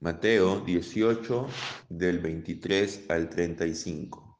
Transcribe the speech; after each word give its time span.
Mateo 0.00 0.60
18 0.60 1.48
del 1.88 2.20
23 2.20 3.06
al 3.08 3.28
35. 3.28 4.38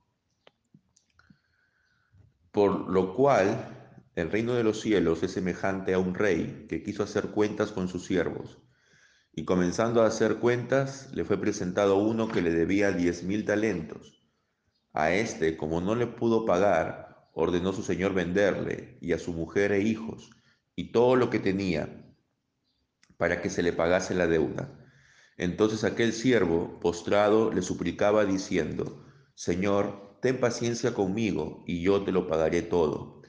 Por 2.53 2.89
lo 2.89 3.13
cual 3.13 4.05
el 4.15 4.31
reino 4.31 4.55
de 4.55 4.63
los 4.63 4.81
cielos 4.81 5.21
es 5.25 5.33
semejante 5.33 5.95
a 5.95 5.99
un 5.99 6.15
rey 6.15 6.67
que 6.69 6.85
quiso 6.85 7.03
hacer 7.03 7.31
cuentas 7.31 7.73
con 7.73 7.89
sus 7.89 8.05
siervos. 8.05 8.59
Y 9.33 9.45
comenzando 9.45 10.03
a 10.03 10.07
hacer 10.07 10.37
cuentas, 10.37 11.11
le 11.13 11.25
fue 11.25 11.41
presentado 11.41 11.97
uno 11.97 12.29
que 12.29 12.41
le 12.41 12.53
debía 12.53 12.93
diez 12.93 13.25
mil 13.25 13.45
talentos. 13.45 14.23
A 14.93 15.11
este, 15.11 15.57
como 15.57 15.81
no 15.81 15.97
le 15.97 16.07
pudo 16.07 16.47
pagar, 16.47 17.29
ordenó 17.33 17.73
su 17.73 17.83
señor 17.83 18.15
venderle 18.15 18.97
y 19.01 19.13
a 19.13 19.19
su 19.19 19.33
mujer 19.33 19.73
e 19.73 19.81
hijos 19.81 20.31
y 20.77 20.93
todo 20.93 21.17
lo 21.17 21.31
que 21.31 21.41
tenía 21.41 22.15
para 23.17 23.43
que 23.43 23.51
se 23.51 23.65
le 23.65 23.73
pagase 23.73 24.15
la 24.15 24.29
deuda. 24.29 24.78
Entonces 25.39 25.85
aquel 25.85 26.13
siervo, 26.13 26.79
postrado, 26.81 27.53
le 27.53 27.63
suplicaba 27.63 28.25
diciendo, 28.25 29.05
Señor, 29.35 30.19
ten 30.21 30.41
paciencia 30.41 30.95
conmigo 30.95 31.63
y 31.67 31.81
yo 31.81 32.03
te 32.03 32.11
lo 32.11 32.27
pagaré 32.27 32.61
todo. 32.63 33.23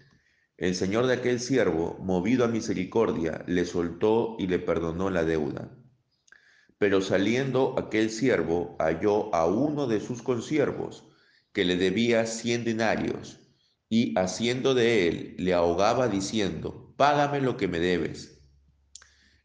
El 0.58 0.76
señor 0.76 1.06
de 1.06 1.14
aquel 1.14 1.40
siervo, 1.40 1.98
movido 2.02 2.44
a 2.44 2.48
misericordia, 2.48 3.46
le 3.48 3.64
soltó 3.64 4.36
y 4.40 4.48
le 4.48 4.58
perdonó 4.60 5.10
la 5.12 5.24
deuda. 5.24 5.78
Pero 6.80 7.02
saliendo 7.02 7.76
aquel 7.78 8.10
siervo 8.10 8.76
halló 8.80 9.34
a 9.34 9.46
uno 9.46 9.86
de 9.86 10.02
sus 10.02 10.24
consiervos, 10.24 11.08
que 11.54 11.64
le 11.64 11.78
debía 11.78 12.26
cien 12.26 12.64
denarios, 12.64 13.40
y 13.88 14.18
haciendo 14.18 14.74
de 14.74 15.08
él 15.08 15.36
le 15.38 15.54
ahogaba 15.54 16.08
diciendo, 16.08 16.94
Págame 16.98 17.40
lo 17.40 17.56
que 17.56 17.68
me 17.68 17.80
debes. 17.80 18.39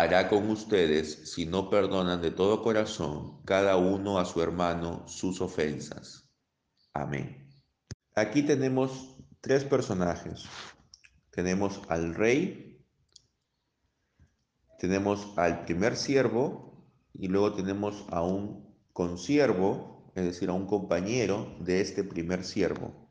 hará 0.00 0.28
con 0.28 0.50
ustedes 0.50 1.32
si 1.32 1.46
no 1.46 1.70
perdonan 1.70 2.20
de 2.20 2.30
todo 2.30 2.62
corazón 2.62 3.42
cada 3.44 3.76
uno 3.76 4.18
a 4.18 4.24
su 4.24 4.42
hermano 4.42 5.06
sus 5.08 5.40
ofensas. 5.40 6.28
Amén. 6.92 7.48
Aquí 8.14 8.42
tenemos 8.42 9.16
tres 9.40 9.64
personajes. 9.64 10.44
Tenemos 11.30 11.82
al 11.88 12.14
rey, 12.14 12.80
tenemos 14.78 15.36
al 15.36 15.64
primer 15.64 15.96
siervo 15.96 16.86
y 17.12 17.28
luego 17.28 17.54
tenemos 17.54 18.04
a 18.10 18.22
un 18.22 18.74
consiervo, 18.92 20.12
es 20.14 20.24
decir, 20.24 20.48
a 20.48 20.52
un 20.52 20.66
compañero 20.66 21.56
de 21.60 21.80
este 21.80 22.04
primer 22.04 22.44
siervo. 22.44 23.10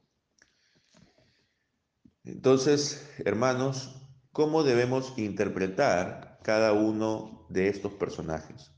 Entonces, 2.23 3.09
hermanos, 3.25 4.01
¿cómo 4.31 4.63
debemos 4.63 5.13
interpretar 5.17 6.32
cada 6.43 6.73
uno 6.73 7.47
de 7.49 7.69
estos 7.69 7.93
personajes? 7.93 8.71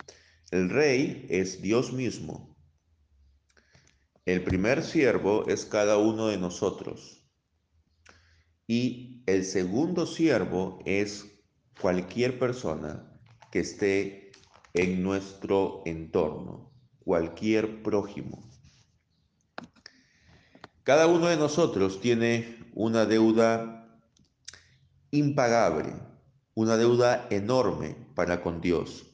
El 0.52 0.70
rey 0.70 1.26
es 1.30 1.62
Dios 1.62 1.92
mismo, 1.92 2.56
el 4.26 4.44
primer 4.44 4.84
siervo 4.84 5.48
es 5.48 5.66
cada 5.66 6.00
uno 6.00 6.30
de 6.30 6.38
nosotros. 6.38 7.24
Y 8.66 9.22
el 9.28 9.46
segundo 9.46 10.08
siervo 10.08 10.80
es 10.84 11.26
cualquier 11.80 12.40
persona 12.40 13.22
que 13.52 13.60
esté 13.60 14.32
en 14.74 15.04
nuestro 15.04 15.84
entorno, 15.86 16.74
cualquier 17.04 17.84
prójimo. 17.84 18.50
Cada 20.82 21.06
uno 21.06 21.28
de 21.28 21.38
nosotros 21.38 22.02
tiene 22.02 22.66
una 22.74 23.06
deuda 23.06 24.02
impagable, 25.12 25.94
una 26.56 26.78
deuda 26.78 27.28
enorme 27.30 27.96
para 28.16 28.42
con 28.42 28.60
Dios, 28.60 29.06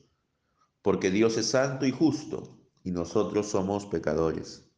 porque 0.82 1.12
Dios 1.12 1.38
es 1.38 1.48
santo 1.48 1.86
y 1.86 1.92
justo 1.92 2.58
y 2.84 2.92
nosotros 2.92 3.50
somos 3.50 3.86
pecadores 3.86 4.72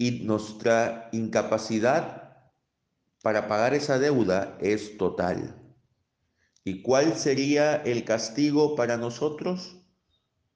y 0.00 0.24
nuestra 0.24 1.10
incapacidad 1.12 2.50
para 3.22 3.48
pagar 3.48 3.74
esa 3.74 3.98
deuda 3.98 4.56
es 4.58 4.96
total. 4.96 5.54
¿Y 6.64 6.80
cuál 6.80 7.18
sería 7.18 7.76
el 7.76 8.06
castigo 8.06 8.76
para 8.76 8.96
nosotros 8.96 9.76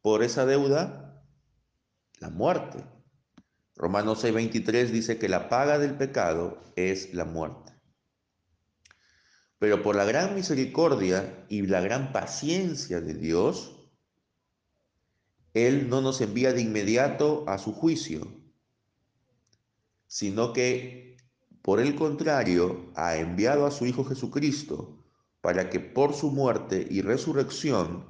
por 0.00 0.22
esa 0.22 0.46
deuda? 0.46 1.22
La 2.20 2.30
muerte. 2.30 2.82
Romanos 3.76 4.24
6:23 4.24 4.90
dice 4.90 5.18
que 5.18 5.28
la 5.28 5.50
paga 5.50 5.78
del 5.78 5.94
pecado 5.94 6.62
es 6.74 7.12
la 7.12 7.26
muerte. 7.26 7.73
Pero 9.64 9.82
por 9.82 9.96
la 9.96 10.04
gran 10.04 10.34
misericordia 10.34 11.46
y 11.48 11.62
la 11.62 11.80
gran 11.80 12.12
paciencia 12.12 13.00
de 13.00 13.14
Dios, 13.14 13.88
Él 15.54 15.88
no 15.88 16.02
nos 16.02 16.20
envía 16.20 16.52
de 16.52 16.60
inmediato 16.60 17.44
a 17.48 17.56
su 17.56 17.72
juicio, 17.72 18.30
sino 20.06 20.52
que 20.52 21.16
por 21.62 21.80
el 21.80 21.94
contrario 21.94 22.92
ha 22.94 23.16
enviado 23.16 23.64
a 23.64 23.70
su 23.70 23.86
Hijo 23.86 24.04
Jesucristo 24.04 25.02
para 25.40 25.70
que 25.70 25.80
por 25.80 26.12
su 26.12 26.30
muerte 26.30 26.86
y 26.90 27.00
resurrección 27.00 28.04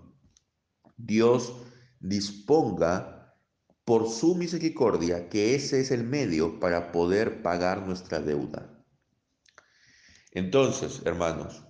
Dios 0.97 1.55
disponga 2.01 3.33
por 3.85 4.09
su 4.09 4.35
misericordia 4.35 5.29
que 5.29 5.55
ese 5.55 5.81
es 5.81 5.93
el 5.93 6.03
medio 6.03 6.59
para 6.59 6.91
poder 6.91 7.43
pagar 7.43 7.87
nuestra 7.87 8.19
deuda. 8.19 8.74
Entonces, 10.35 11.03
hermanos, 11.05 11.63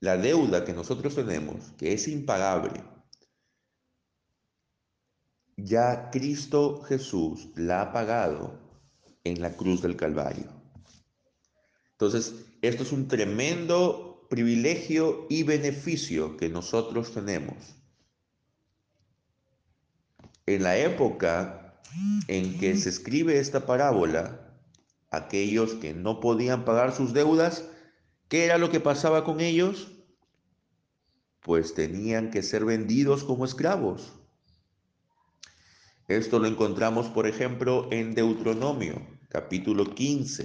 la 0.00 0.18
deuda 0.18 0.64
que 0.64 0.74
nosotros 0.74 1.14
tenemos, 1.14 1.72
que 1.78 1.94
es 1.94 2.08
impagable, 2.08 2.84
ya 5.56 6.10
Cristo 6.10 6.82
Jesús 6.82 7.48
la 7.56 7.82
ha 7.82 7.92
pagado 7.92 8.58
en 9.24 9.40
la 9.40 9.56
cruz 9.56 9.80
del 9.80 9.96
Calvario. 9.96 10.46
Entonces, 11.92 12.34
esto 12.60 12.82
es 12.82 12.92
un 12.92 13.08
tremendo 13.08 14.26
privilegio 14.28 15.26
y 15.30 15.42
beneficio 15.42 16.36
que 16.36 16.48
nosotros 16.48 17.12
tenemos. 17.12 17.56
En 20.46 20.62
la 20.62 20.76
época 20.76 21.80
en 22.28 22.58
que 22.58 22.76
se 22.76 22.88
escribe 22.88 23.38
esta 23.38 23.66
parábola, 23.66 24.52
aquellos 25.10 25.74
que 25.74 25.94
no 25.94 26.20
podían 26.20 26.64
pagar 26.64 26.94
sus 26.94 27.12
deudas, 27.12 27.68
¿qué 28.32 28.46
era 28.46 28.56
lo 28.56 28.70
que 28.70 28.80
pasaba 28.80 29.24
con 29.24 29.42
ellos? 29.42 29.88
Pues 31.42 31.74
tenían 31.74 32.30
que 32.30 32.42
ser 32.42 32.64
vendidos 32.64 33.24
como 33.24 33.44
esclavos. 33.44 34.14
Esto 36.08 36.38
lo 36.38 36.46
encontramos, 36.46 37.10
por 37.10 37.26
ejemplo, 37.26 37.88
en 37.92 38.14
Deuteronomio, 38.14 39.06
capítulo 39.28 39.94
15, 39.94 40.44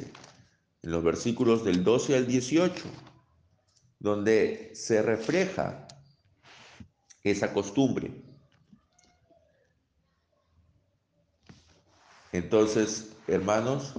en 0.82 0.92
los 0.92 1.02
versículos 1.02 1.64
del 1.64 1.86
12 1.86 2.18
al 2.18 2.28
18, 2.28 2.84
donde 4.00 4.72
se 4.76 5.02
refleja 5.02 5.88
esa 7.24 7.54
costumbre. 7.54 8.22
Entonces, 12.34 13.14
hermanos, 13.28 13.94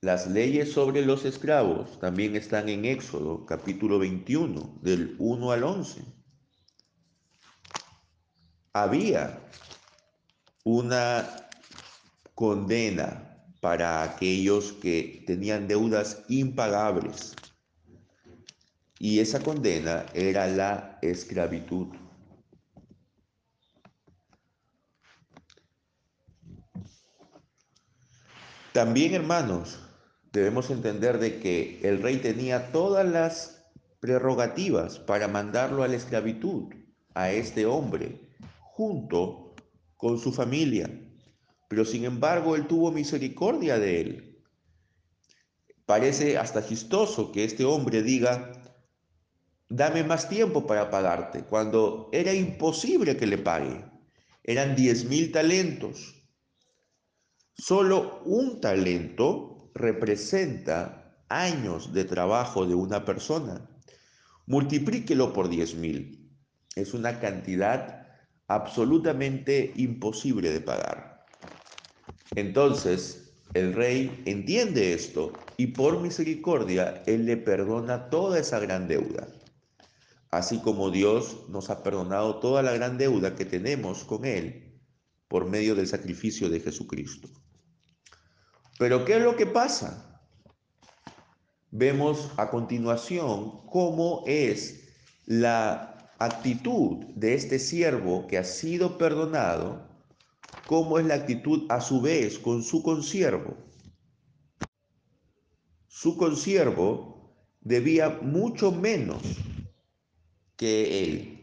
las 0.00 0.28
leyes 0.28 0.72
sobre 0.72 1.04
los 1.04 1.24
esclavos 1.24 1.98
también 1.98 2.36
están 2.36 2.68
en 2.68 2.84
Éxodo, 2.84 3.44
capítulo 3.46 3.98
21, 3.98 4.78
del 4.80 5.16
1 5.18 5.50
al 5.50 5.64
11. 5.64 6.04
Había 8.72 9.40
una 10.64 11.48
condena 12.34 13.42
para 13.60 14.04
aquellos 14.04 14.72
que 14.72 15.24
tenían 15.26 15.66
deudas 15.66 16.24
impagables. 16.28 17.34
y 19.00 19.20
esa 19.20 19.40
condena 19.40 20.06
era 20.12 20.48
la 20.48 20.98
esclavitud. 21.02 21.86
También, 28.72 29.14
hermanos, 29.14 29.87
debemos 30.32 30.70
entender 30.70 31.18
de 31.18 31.38
que 31.40 31.80
el 31.82 32.02
rey 32.02 32.18
tenía 32.18 32.70
todas 32.72 33.06
las 33.06 33.70
prerrogativas 34.00 34.98
para 34.98 35.28
mandarlo 35.28 35.82
a 35.82 35.88
la 35.88 35.96
esclavitud 35.96 36.72
a 37.14 37.30
este 37.32 37.66
hombre 37.66 38.20
junto 38.60 39.54
con 39.96 40.18
su 40.18 40.32
familia. 40.32 40.88
Pero 41.68 41.84
sin 41.84 42.04
embargo, 42.04 42.56
él 42.56 42.66
tuvo 42.66 42.92
misericordia 42.92 43.78
de 43.78 44.00
él. 44.00 44.42
Parece 45.84 46.38
hasta 46.38 46.66
chistoso 46.66 47.32
que 47.32 47.44
este 47.44 47.64
hombre 47.64 48.02
diga, 48.02 48.52
dame 49.68 50.04
más 50.04 50.28
tiempo 50.28 50.66
para 50.66 50.90
pagarte, 50.90 51.42
cuando 51.44 52.08
era 52.12 52.32
imposible 52.32 53.16
que 53.16 53.26
le 53.26 53.38
pague. 53.38 53.84
Eran 54.44 54.76
diez 54.76 55.04
mil 55.04 55.32
talentos. 55.32 56.14
Solo 57.54 58.22
un 58.24 58.60
talento 58.60 59.57
representa 59.78 61.22
años 61.28 61.92
de 61.92 62.04
trabajo 62.04 62.66
de 62.66 62.74
una 62.74 63.04
persona. 63.04 63.68
Multiplíquelo 64.46 65.32
por 65.32 65.48
diez 65.48 65.74
mil. 65.74 66.30
Es 66.74 66.94
una 66.94 67.20
cantidad 67.20 68.06
absolutamente 68.48 69.72
imposible 69.76 70.50
de 70.50 70.60
pagar. 70.60 71.24
Entonces, 72.34 73.34
el 73.54 73.72
rey 73.72 74.22
entiende 74.26 74.92
esto 74.92 75.32
y 75.56 75.68
por 75.68 76.00
misericordia, 76.00 77.02
él 77.06 77.24
le 77.24 77.36
perdona 77.36 78.10
toda 78.10 78.38
esa 78.38 78.58
gran 78.58 78.88
deuda. 78.88 79.28
Así 80.30 80.58
como 80.60 80.90
Dios 80.90 81.46
nos 81.48 81.70
ha 81.70 81.82
perdonado 81.82 82.38
toda 82.40 82.62
la 82.62 82.72
gran 82.72 82.98
deuda 82.98 83.34
que 83.34 83.46
tenemos 83.46 84.04
con 84.04 84.26
Él 84.26 84.78
por 85.26 85.46
medio 85.46 85.74
del 85.74 85.86
sacrificio 85.86 86.50
de 86.50 86.60
Jesucristo. 86.60 87.28
Pero 88.78 89.04
¿qué 89.04 89.16
es 89.16 89.22
lo 89.22 89.36
que 89.36 89.46
pasa? 89.46 90.22
Vemos 91.70 92.30
a 92.36 92.48
continuación 92.48 93.66
cómo 93.66 94.22
es 94.26 94.88
la 95.26 96.10
actitud 96.18 97.04
de 97.16 97.34
este 97.34 97.58
siervo 97.58 98.26
que 98.28 98.38
ha 98.38 98.44
sido 98.44 98.96
perdonado, 98.96 99.86
cómo 100.66 100.98
es 100.98 101.06
la 101.06 101.14
actitud 101.14 101.66
a 101.68 101.80
su 101.80 102.00
vez 102.00 102.38
con 102.38 102.62
su 102.62 102.82
consiervo. 102.82 103.56
Su 105.88 106.16
consiervo 106.16 107.34
debía 107.60 108.20
mucho 108.22 108.70
menos 108.70 109.22
que 110.56 111.04
él. 111.04 111.34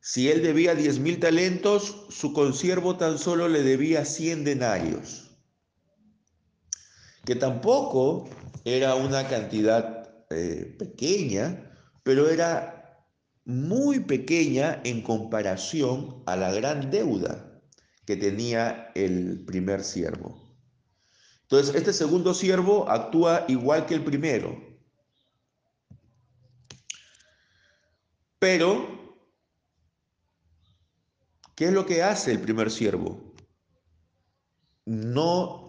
Si 0.00 0.30
él 0.30 0.42
debía 0.42 0.74
diez 0.74 0.98
mil 0.98 1.18
talentos, 1.18 2.06
su 2.10 2.32
consiervo 2.34 2.96
tan 2.96 3.18
solo 3.18 3.48
le 3.48 3.62
debía 3.62 4.04
cien 4.04 4.44
denarios 4.44 5.25
que 7.26 7.34
tampoco 7.34 8.28
era 8.64 8.94
una 8.94 9.28
cantidad 9.28 10.08
eh, 10.30 10.76
pequeña, 10.78 11.72
pero 12.04 12.30
era 12.30 13.04
muy 13.44 14.00
pequeña 14.00 14.80
en 14.84 15.02
comparación 15.02 16.22
a 16.26 16.36
la 16.36 16.52
gran 16.52 16.90
deuda 16.90 17.60
que 18.06 18.16
tenía 18.16 18.92
el 18.94 19.44
primer 19.44 19.82
siervo. 19.82 20.56
Entonces, 21.42 21.74
este 21.74 21.92
segundo 21.92 22.32
siervo 22.32 22.88
actúa 22.88 23.44
igual 23.48 23.86
que 23.86 23.94
el 23.94 24.04
primero. 24.04 24.56
Pero, 28.38 29.26
¿qué 31.56 31.66
es 31.66 31.72
lo 31.72 31.86
que 31.86 32.02
hace 32.04 32.30
el 32.30 32.40
primer 32.40 32.70
siervo? 32.70 33.34
No 34.84 35.65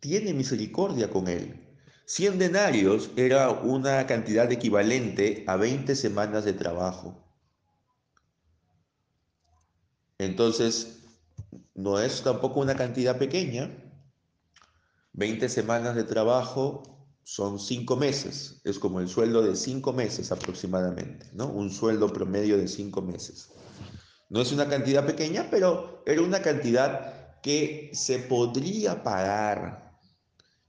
tiene 0.00 0.34
misericordia 0.34 1.10
con 1.10 1.28
él. 1.28 1.62
100 2.06 2.38
denarios 2.38 3.10
era 3.16 3.50
una 3.50 4.06
cantidad 4.06 4.50
equivalente 4.52 5.44
a 5.48 5.56
20 5.56 5.96
semanas 5.96 6.44
de 6.44 6.52
trabajo. 6.52 7.26
Entonces, 10.18 11.02
no 11.74 11.98
es 11.98 12.22
tampoco 12.22 12.60
una 12.60 12.76
cantidad 12.76 13.18
pequeña. 13.18 13.70
20 15.14 15.48
semanas 15.48 15.96
de 15.96 16.04
trabajo 16.04 16.82
son 17.24 17.58
5 17.58 17.96
meses. 17.96 18.60
Es 18.64 18.78
como 18.78 19.00
el 19.00 19.08
sueldo 19.08 19.42
de 19.42 19.56
5 19.56 19.92
meses 19.92 20.30
aproximadamente, 20.30 21.28
¿no? 21.32 21.48
Un 21.48 21.70
sueldo 21.70 22.12
promedio 22.12 22.56
de 22.56 22.68
5 22.68 23.02
meses. 23.02 23.50
No 24.28 24.40
es 24.40 24.52
una 24.52 24.68
cantidad 24.68 25.04
pequeña, 25.04 25.48
pero 25.50 26.02
era 26.06 26.22
una 26.22 26.40
cantidad 26.40 27.40
que 27.40 27.90
se 27.92 28.20
podría 28.20 29.02
pagar 29.02 29.85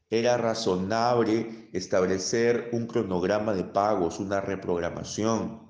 era 0.09 0.37
razonable 0.37 1.69
establecer 1.73 2.69
un 2.71 2.87
cronograma 2.87 3.53
de 3.53 3.63
pagos, 3.63 4.19
una 4.19 4.39
reprogramación. 4.39 5.67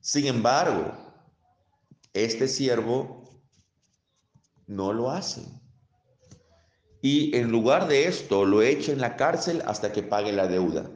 Sin 0.00 0.26
embargo, 0.26 0.92
este 2.12 2.48
siervo 2.48 3.40
no 4.66 4.92
lo 4.92 5.10
hace. 5.10 5.42
Y 7.00 7.34
en 7.36 7.50
lugar 7.50 7.88
de 7.88 8.06
esto, 8.06 8.44
lo 8.44 8.62
echa 8.62 8.92
en 8.92 9.00
la 9.00 9.16
cárcel 9.16 9.62
hasta 9.66 9.92
que 9.92 10.02
pague 10.02 10.32
la 10.32 10.46
deuda. 10.46 10.90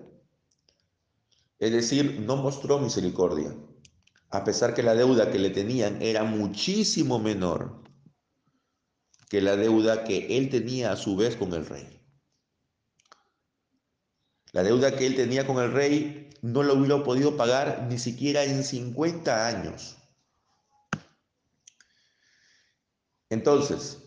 Es 1.58 1.72
decir, 1.72 2.20
no 2.20 2.36
mostró 2.36 2.78
misericordia, 2.78 3.56
a 4.30 4.44
pesar 4.44 4.74
que 4.74 4.82
la 4.82 4.94
deuda 4.94 5.30
que 5.30 5.38
le 5.38 5.50
tenían 5.50 6.02
era 6.02 6.22
muchísimo 6.22 7.18
menor 7.18 7.85
que 9.28 9.40
la 9.40 9.56
deuda 9.56 10.04
que 10.04 10.36
él 10.36 10.50
tenía 10.50 10.92
a 10.92 10.96
su 10.96 11.16
vez 11.16 11.36
con 11.36 11.52
el 11.52 11.66
rey. 11.66 12.00
La 14.52 14.62
deuda 14.62 14.96
que 14.96 15.06
él 15.06 15.16
tenía 15.16 15.46
con 15.46 15.62
el 15.62 15.72
rey 15.72 16.30
no 16.42 16.62
lo 16.62 16.74
hubiera 16.74 17.02
podido 17.02 17.36
pagar 17.36 17.86
ni 17.90 17.98
siquiera 17.98 18.44
en 18.44 18.62
50 18.62 19.46
años. 19.46 19.96
Entonces, 23.28 23.98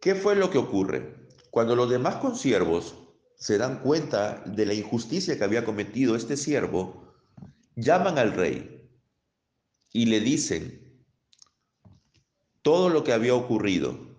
¿qué 0.00 0.14
fue 0.14 0.36
lo 0.36 0.50
que 0.50 0.58
ocurre? 0.58 1.28
Cuando 1.50 1.74
los 1.74 1.88
demás 1.88 2.16
consiervos 2.16 2.94
se 3.36 3.56
dan 3.56 3.80
cuenta 3.80 4.42
de 4.44 4.66
la 4.66 4.74
injusticia 4.74 5.38
que 5.38 5.44
había 5.44 5.64
cometido 5.64 6.14
este 6.14 6.36
siervo, 6.36 7.14
llaman 7.74 8.18
al 8.18 8.32
rey 8.32 8.90
y 9.92 10.06
le 10.06 10.20
dicen 10.20 11.04
todo 12.60 12.90
lo 12.90 13.02
que 13.04 13.12
había 13.12 13.34
ocurrido 13.34 14.15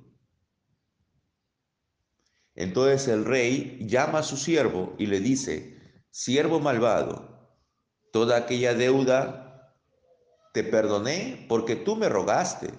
entonces 2.57 3.07
el 3.07 3.23
rey 3.23 3.77
llama 3.87 4.19
a 4.19 4.23
su 4.23 4.35
siervo 4.35 4.95
y 4.97 5.05
le 5.05 5.19
dice, 5.19 5.79
siervo 6.09 6.59
malvado, 6.59 7.55
toda 8.11 8.35
aquella 8.35 8.73
deuda 8.73 9.75
te 10.55 10.63
perdoné 10.63 11.45
porque 11.47 11.75
tú 11.75 11.95
me 11.95 12.09
rogaste. 12.09 12.73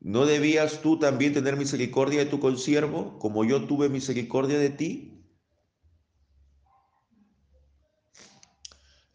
¿No 0.00 0.24
debías 0.24 0.80
tú 0.80 0.98
también 0.98 1.34
tener 1.34 1.58
misericordia 1.58 2.20
de 2.20 2.30
tu 2.30 2.40
consiervo 2.40 3.18
como 3.18 3.44
yo 3.44 3.66
tuve 3.66 3.90
misericordia 3.90 4.58
de 4.58 4.70
ti? 4.70 5.26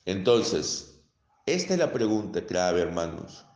Entonces, 0.06 1.02
esta 1.48 1.74
es 1.74 1.80
la 1.80 1.92
pregunta 1.92 2.46
clave, 2.46 2.82
hermanos. 2.82 3.48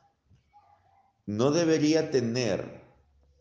¿No 1.27 1.51
debería 1.51 2.09
tener 2.09 2.88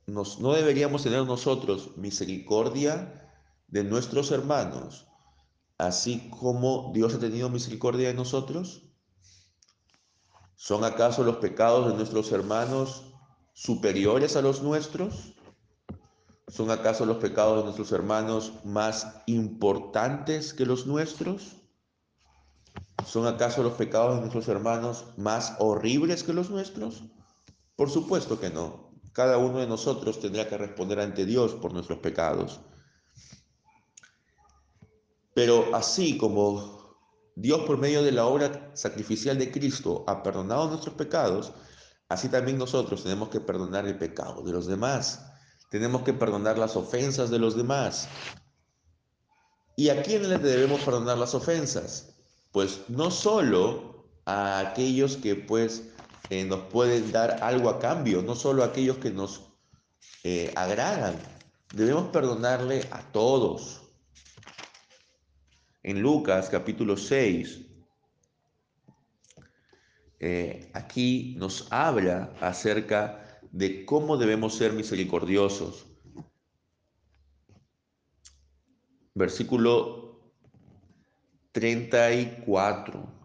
no 0.09 0.53
deberíamos 0.55 1.03
tener 1.03 1.25
nosotros 1.25 1.97
misericordia 1.97 3.31
de 3.67 3.85
nuestros 3.85 4.31
hermanos, 4.31 5.07
así 5.77 6.31
como 6.31 6.93
Dios 6.95 7.15
ha 7.15 7.19
tenido 7.19 7.51
misericordia 7.51 8.09
de 8.09 8.15
nosotros? 8.15 8.85
¿Son 10.57 10.83
acaso 10.83 11.23
los 11.25 11.37
pecados 11.37 11.89
de 11.89 11.95
nuestros 11.95 12.33
hermanos 12.33 13.05
superiores 13.53 14.35
a 14.35 14.43
los 14.43 14.63
nuestros? 14.63 15.35
¿Son 16.49 16.71
acaso 16.71 17.05
los 17.05 17.19
pecados 17.19 17.59
de 17.59 17.65
nuestros 17.65 17.93
hermanos 17.93 18.55
más 18.65 19.23
importantes 19.27 20.55
que 20.55 20.65
los 20.65 20.87
nuestros? 20.87 21.57
¿Son 23.07 23.27
acaso 23.27 23.63
los 23.63 23.75
pecados 23.75 24.15
de 24.15 24.21
nuestros 24.23 24.49
hermanos 24.49 25.05
más 25.19 25.55
horribles 25.59 26.23
que 26.23 26.33
los 26.33 26.49
nuestros? 26.49 27.05
Por 27.77 27.91
supuesto 27.91 28.41
que 28.41 28.49
no. 28.49 28.88
Cada 29.19 29.37
uno 29.37 29.59
de 29.59 29.67
nosotros 29.67 30.21
tendrá 30.21 30.49
que 30.49 30.57
responder 30.57 31.01
ante 31.01 31.27
Dios 31.27 31.53
por 31.55 31.73
nuestros 31.73 31.99
pecados. 31.99 32.61
Pero 35.35 35.75
así 35.75 36.17
como 36.17 36.97
Dios 37.35 37.63
por 37.63 37.79
medio 37.79 38.05
de 38.05 38.13
la 38.13 38.27
obra 38.27 38.71
sacrificial 38.75 39.37
de 39.37 39.51
Cristo 39.51 40.05
ha 40.07 40.23
perdonado 40.23 40.69
nuestros 40.69 40.95
pecados, 40.95 41.53
así 42.09 42.29
también 42.29 42.59
nosotros 42.59 43.03
tenemos 43.03 43.29
que 43.29 43.41
perdonar 43.41 43.89
el 43.89 43.99
pecado 43.99 44.41
de 44.45 44.53
los 44.53 44.69
demás. 44.69 45.33
Tenemos 45.69 46.03
que 46.03 46.13
perdonar 46.13 46.57
las 46.57 46.77
ofensas 46.77 47.29
de 47.29 47.41
los 47.41 47.57
demás. 47.57 48.09
¿Y 49.75 49.89
a 49.89 50.01
quién 50.01 50.29
le 50.29 50.39
debemos 50.39 50.81
perdonar 50.83 51.19
las 51.19 51.35
ofensas? 51.35 52.15
Pues 52.53 52.83
no 52.87 53.11
solo 53.11 54.13
a 54.27 54.61
aquellos 54.61 55.17
que 55.17 55.35
pues 55.35 55.89
eh, 56.31 56.45
nos 56.45 56.61
pueden 56.65 57.11
dar 57.13 57.43
algo 57.43 57.71
a 57.71 57.79
cambio, 57.79 58.23
no 58.23 58.35
solo 58.35 58.63
aquellos 58.63 58.99
que 58.99 59.11
nos 59.11 59.43
eh, 60.25 60.53
agradan, 60.57 61.17
debemos 61.75 62.09
perdonarle 62.09 62.87
a 62.91 63.01
todos. 63.13 63.83
En 65.83 66.03
Lucas 66.03 66.51
capítulo 66.51 66.97
6, 66.97 67.61
eh, 70.21 70.71
aquí 70.75 71.35
nos 71.39 71.73
habla 71.73 72.35
acerca 72.41 73.41
de 73.53 73.85
cómo 73.87 74.17
debemos 74.17 74.57
ser 74.57 74.73
misericordiosos. 74.73 75.87
Versículo 79.15 80.33
34. 81.53 83.18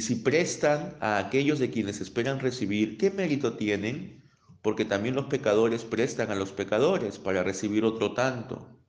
Y 0.00 0.02
si 0.02 0.14
prestan 0.14 0.96
a 1.00 1.18
aquellos 1.18 1.58
de 1.58 1.70
quienes 1.70 2.00
esperan 2.00 2.40
recibir, 2.40 2.96
¿qué 2.96 3.10
mérito 3.10 3.58
tienen? 3.58 4.24
Porque 4.62 4.86
también 4.86 5.14
los 5.14 5.26
pecadores 5.26 5.84
prestan 5.84 6.30
a 6.30 6.34
los 6.34 6.52
pecadores 6.52 7.18
para 7.18 7.42
recibir 7.42 7.84
otro 7.84 8.14
tanto. 8.14 8.80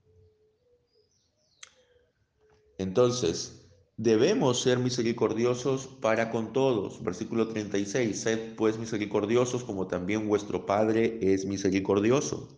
Entonces, 2.78 3.70
debemos 3.98 4.62
ser 4.62 4.80
misericordiosos 4.80 5.86
para 5.86 6.32
con 6.32 6.54
todos. 6.54 7.04
Versículo 7.04 7.50
36, 7.50 8.18
sed 8.18 8.56
pues 8.56 8.78
misericordiosos 8.78 9.66
como 9.66 9.88
también 9.88 10.30
vuestro 10.30 10.66
Padre 10.66 11.20
es 11.22 11.44
misericordioso. 11.44 12.58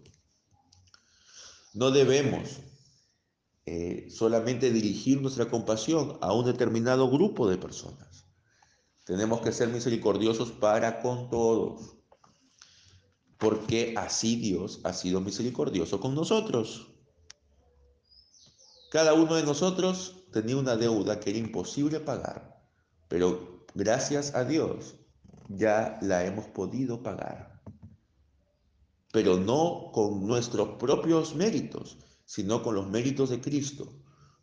No 1.74 1.90
debemos 1.90 2.60
eh, 3.66 4.10
solamente 4.12 4.70
dirigir 4.70 5.24
nuestra 5.24 5.50
compasión 5.50 6.20
a 6.22 6.34
un 6.34 6.46
determinado 6.46 7.10
grupo 7.10 7.50
de 7.50 7.58
personas. 7.58 8.13
Tenemos 9.04 9.42
que 9.42 9.52
ser 9.52 9.68
misericordiosos 9.68 10.52
para 10.52 11.02
con 11.02 11.30
todos, 11.30 11.98
porque 13.38 13.94
así 13.98 14.38
Dios 14.38 14.80
ha 14.86 14.94
sido 14.94 15.20
misericordioso 15.20 16.00
con 16.00 16.16
nosotros. 16.16 16.88
Cada 18.92 19.14
uno 19.14 19.36
de 19.36 19.44
nosotros 19.44 20.24
tenía 20.32 20.56
una 20.56 20.78
deuda 20.78 21.20
que 21.20 21.32
era 21.32 21.40
imposible 21.40 22.00
pagar, 22.00 22.64
pero 23.10 23.66
gracias 23.74 24.36
a 24.36 24.46
Dios 24.46 24.96
ya 25.50 26.00
la 26.02 26.26
hemos 26.26 26.46
podido 26.48 27.04
pagar. 27.04 27.62
Pero 29.12 29.38
no 29.38 29.92
con 29.94 30.26
nuestros 30.26 30.78
propios 30.78 31.36
méritos, 31.36 31.98
sino 32.24 32.64
con 32.64 32.76
los 32.76 32.90
méritos 32.90 33.30
de 33.30 33.42
Cristo. 33.42 33.92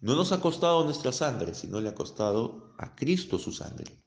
No 0.00 0.14
nos 0.14 0.32
ha 0.32 0.40
costado 0.40 0.84
nuestra 0.84 1.12
sangre, 1.12 1.54
sino 1.54 1.80
le 1.80 1.88
ha 1.88 1.94
costado 1.94 2.74
a 2.78 2.94
Cristo 2.94 3.38
su 3.38 3.52
sangre. 3.52 4.00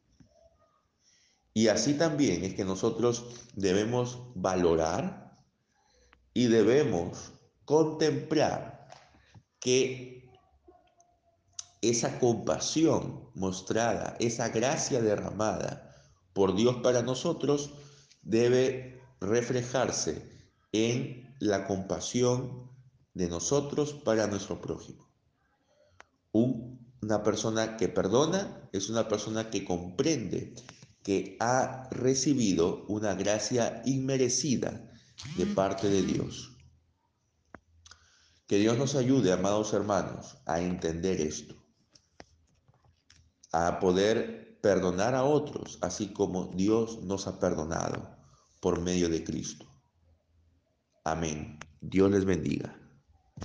Y 1.54 1.68
así 1.68 1.94
también 1.94 2.44
es 2.44 2.56
que 2.56 2.66
nosotros 2.66 3.26
debemos 3.56 4.20
valorar 4.36 5.38
y 6.34 6.48
debemos 6.48 7.32
contemplar 7.66 8.88
que 9.60 10.32
esa 11.82 12.18
compasión 12.20 13.30
mostrada, 13.36 14.16
esa 14.20 14.50
gracia 14.50 15.02
derramada 15.02 15.96
por 16.34 16.56
Dios 16.56 16.78
para 16.78 17.02
nosotros 17.02 17.72
debe 18.24 19.02
reflejarse 19.20 20.30
en 20.72 21.36
la 21.40 21.68
compasión 21.68 22.72
de 23.14 23.28
nosotros 23.28 23.94
para 23.94 24.28
nuestro 24.28 24.60
prójimo. 24.60 25.08
Una 26.32 27.22
persona 27.22 27.78
que 27.78 27.90
perdona 27.90 28.70
es 28.72 28.90
una 28.90 29.08
persona 29.08 29.50
que 29.50 29.66
comprende 29.66 30.56
que 31.04 31.38
ha 31.40 31.90
recibido 31.92 32.86
una 32.88 33.14
gracia 33.14 33.82
inmerecida 33.86 34.90
de 35.38 35.46
parte 35.46 35.90
de 35.90 36.02
Dios. 36.02 36.58
Que 38.48 38.58
Dios 38.58 38.78
nos 38.78 38.96
ayude, 38.96 39.32
amados 39.32 39.74
hermanos, 39.74 40.38
a 40.46 40.60
entender 40.62 41.22
esto, 41.22 41.56
a 43.52 43.80
poder 43.80 44.60
perdonar 44.62 45.14
a 45.16 45.24
otros, 45.24 45.78
así 45.82 46.14
como 46.14 46.52
Dios 46.56 47.04
nos 47.04 47.28
ha 47.28 47.40
perdonado 47.40 48.18
por 48.62 48.80
medio 48.82 49.10
de 49.10 49.24
Cristo. 49.24 49.66
Amén. 51.04 51.60
Dios 51.82 52.10
les 52.12 52.24
bendiga. 52.24 52.83